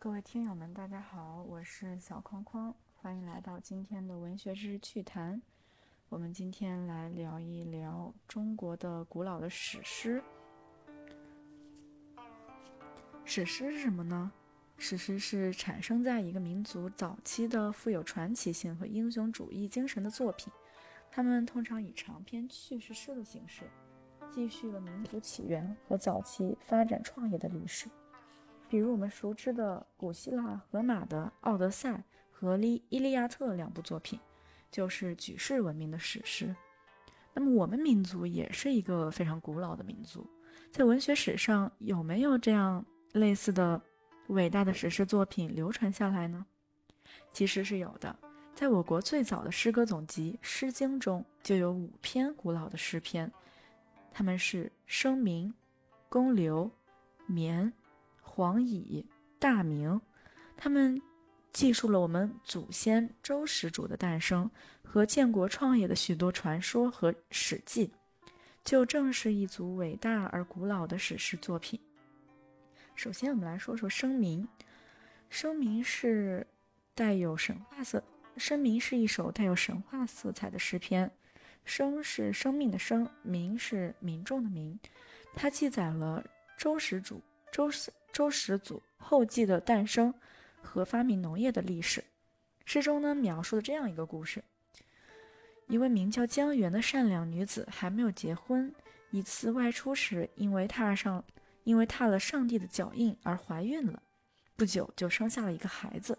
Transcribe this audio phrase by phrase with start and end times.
[0.00, 5.42] 各位听友们，大家好，我是小框框，欢迎来到今天的文学知识趣谈。
[6.08, 10.22] 我们今天来聊一聊中国的古老的史诗。
[13.24, 14.30] 史诗是什么呢？
[14.76, 20.52] 史诗是产生在一个民族早期的富有传奇性和英雄主义精神的作品。
[21.10, 23.64] 它们通常以长篇叙事诗的形式，
[24.30, 27.88] 记叙了民族起源和早期发展创业的历史。
[28.68, 31.94] 比如我们熟知的古希腊荷马的《奥德赛》
[32.30, 34.20] 和《利伊利亚特》两部作品，
[34.70, 36.54] 就是举世闻名的史诗。
[37.32, 40.26] 那么我们民族也是一个非常古老的民族，
[40.70, 43.80] 在文学史上有没有这样类似的
[44.26, 46.44] 伟大的史诗作品流传下来呢？
[47.32, 48.14] 其实是有的，
[48.54, 53.32] 在我国最早的诗歌总集《诗经》中就有五篇古老的诗篇，
[54.12, 55.48] 它们是《声明》
[56.10, 56.66] 《公刘》
[57.26, 57.66] 《绵》。
[58.38, 59.04] 黄乙、
[59.40, 60.00] 大明，
[60.56, 61.02] 他们
[61.52, 64.48] 记述了我们祖先周始祖的诞生
[64.80, 67.90] 和建国创业的许多传说和史记，
[68.62, 71.80] 就正是一组伟大而古老的史诗作品。
[72.94, 74.44] 首先，我们来说说《声明》。
[75.28, 76.46] 《声明》是
[76.94, 77.98] 带有神话色，
[78.38, 81.10] 《声明》是一首带有神话色彩的诗篇。
[81.64, 84.78] 生是生命的生，民是民众的民。
[85.34, 86.24] 它记载了
[86.56, 87.20] 周始祖。
[87.50, 90.14] 周始周始祖后继的诞生
[90.62, 92.04] 和发明农业的历史。
[92.64, 94.44] 诗中呢描述了这样一个故事：
[95.66, 98.74] 一位名叫江源的善良女子还没有结婚，
[99.10, 101.24] 一次外出时，因为踏上
[101.64, 104.02] 因为踏了上帝的脚印而怀孕了，
[104.56, 106.18] 不久就生下了一个孩子。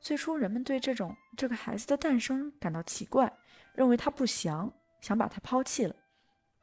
[0.00, 3.32] 最初人们对这种这个孩子的诞生感到奇怪，
[3.74, 5.94] 认为他不祥，想把他抛弃了，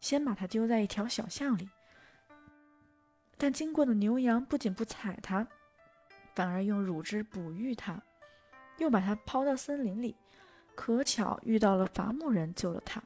[0.00, 1.68] 先把他丢在一条小巷里。
[3.42, 5.46] 但经过的牛羊不仅不踩它，
[6.34, 7.98] 反而用乳汁哺育它，
[8.76, 10.14] 又把它抛到森林里。
[10.74, 13.02] 可巧遇到了伐木人，救了它。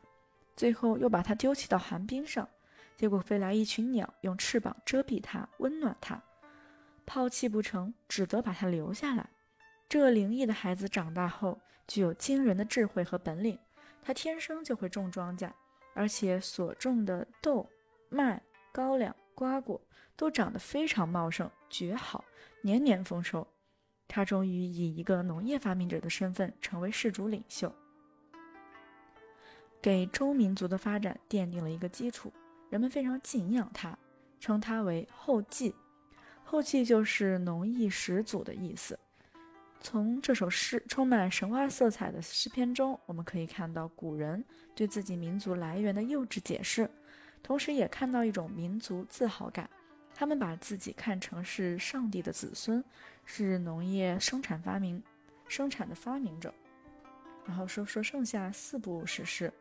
[0.56, 2.48] 最后又把它丢弃到寒冰上，
[2.96, 6.20] 结果飞来一群鸟，用翅膀遮蔽它，温暖它。
[7.06, 9.30] 抛弃不成，只得把它留下来。
[9.88, 13.56] 这灵异的孩子长大后，具有惊人的智慧和本领。
[14.02, 15.48] 他天生就会种庄稼，
[15.94, 17.70] 而且所种的豆、
[18.08, 18.42] 麦、
[18.72, 19.14] 高粱。
[19.34, 19.80] 瓜果
[20.16, 22.24] 都长得非常茂盛，绝好，
[22.62, 23.46] 年年丰收。
[24.06, 27.74] 他终于以一个农业发明者的身份成为氏族领袖，
[29.82, 32.32] 给周民族的发展奠定了一个基础。
[32.70, 33.96] 人们非常敬仰他，
[34.38, 35.74] 称他为后继。
[36.44, 38.98] 后继就是农艺始祖的意思。
[39.80, 46.88] 从这首诗充满神话色彩的诗篇中，我们可以看到古人对自己民族来源的幼稚解释。
[47.44, 49.70] 同时，也看到一种民族自豪感。
[50.16, 52.82] 他们把自己看成是上帝的子孙，
[53.24, 55.02] 是农业生产发明
[55.46, 56.54] 生产的发明者。
[57.44, 59.52] 然后说说剩下四部史诗。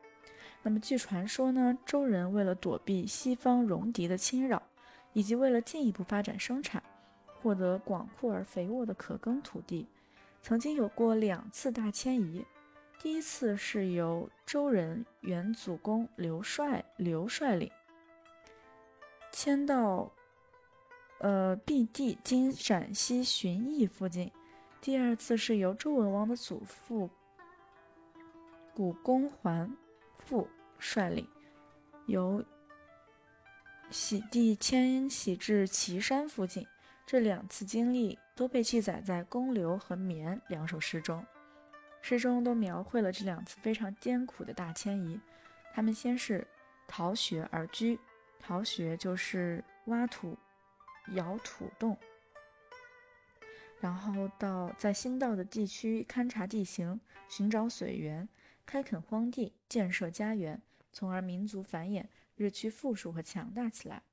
[0.62, 4.64] 那么，据传说呢，周人为了躲避西方戎狄的侵扰，
[5.12, 6.82] 以及为了进一步发展生产，
[7.26, 9.86] 获得广阔而肥沃的可耕土地，
[10.42, 12.46] 曾经有过两次大迁移。
[13.00, 17.70] 第一次是由周人元祖公刘帅刘率领
[19.32, 20.12] 迁到
[21.20, 24.32] 呃毕地今陕西旬邑附近。
[24.80, 27.10] 第二次是由周文王的祖父
[28.74, 29.76] 古公桓
[30.20, 31.28] 父率领
[32.06, 32.44] 由
[33.90, 36.68] 喜地迁徙至岐山附近。
[37.06, 41.26] 这两次经历都被记载在《公刘》和《绵》两首诗中。
[42.04, 45.20] 诗中都描绘了这两次非常艰苦的大迁移。
[45.74, 46.46] 他们先是
[46.86, 47.98] 逃穴而居，
[48.40, 50.38] 逃穴就是挖土、
[51.14, 51.98] 窑土洞，
[53.80, 57.00] 然后到在新到的地区勘察地形，
[57.30, 58.28] 寻找水源，
[58.66, 64.04] 开垦荒地，建设家园，从而民族繁衍，日趋富庶和强大起来。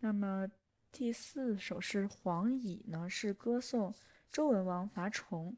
[0.00, 0.48] 那么
[0.90, 3.94] 第四首诗《黄蚁》呢，是歌颂
[4.28, 5.56] 周文王伐崇。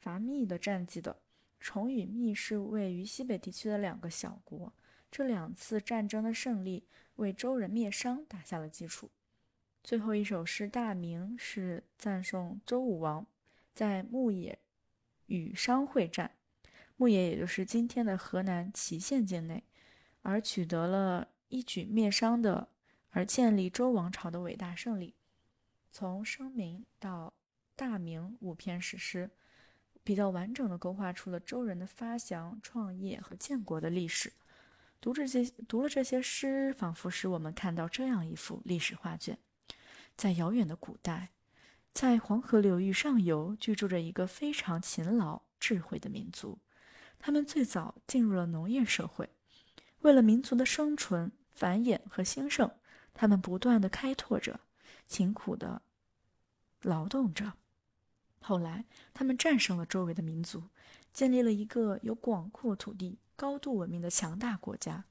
[0.00, 1.20] 伐密的战绩的，
[1.60, 4.72] 崇与密是位于西北地区的两个小国。
[5.10, 6.84] 这两次战争的胜利
[7.16, 9.10] 为周人灭商打下了基础。
[9.84, 13.26] 最后一首诗《大明》是赞颂周武王
[13.74, 14.58] 在牧野
[15.26, 16.30] 与商会战，
[16.96, 19.64] 牧野也就是今天的河南淇县境内，
[20.22, 22.68] 而取得了一举灭商的
[23.10, 25.14] 而建立周王朝的伟大胜利。
[25.90, 27.34] 从声明到
[27.76, 29.30] 大明五篇史诗。
[30.02, 34.32] 比较完整的勾画出了周人的发祥、创业和建国的历史。
[35.00, 39.38] 读这些读了这些诗，仿佛使我们看到这样一幅历史画卷：
[40.16, 41.30] 在遥远的古代，
[41.94, 46.58] 在黄河流域上游居住着一个非常勤劳、智慧的民族。
[47.18, 49.30] 他们最早进入了农业社会，
[50.00, 52.70] 为了民族的生存、繁衍和兴盛，
[53.14, 54.60] 他们不断的开拓着，
[55.06, 55.82] 勤苦的
[56.82, 57.54] 劳动着。
[58.42, 60.64] 后来，他们战胜了周围的民族，
[61.12, 65.04] 建立了一个有广阔土地、高度文明的强大国家。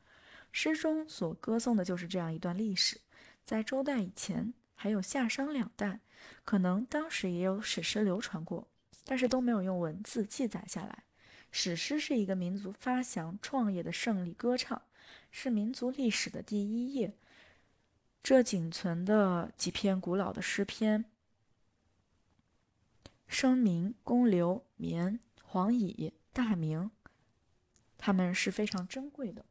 [0.52, 3.00] 诗中所歌颂的就是这样一段历史。
[3.46, 6.00] 在周代以前，还有夏商两代，
[6.44, 8.68] 可能当时也有史诗流传过，
[9.06, 11.04] 但是都没有用文字记载下来。
[11.52, 14.82] 史诗是一个民族发祥创业的胜利歌唱，
[15.32, 17.14] 是民族历史的第一页。
[18.22, 21.06] 这仅存的几篇古老的诗篇。
[23.30, 26.90] 生明、公刘、绵、黄蚁、大明，
[27.98, 29.46] 他们是非常珍贵的。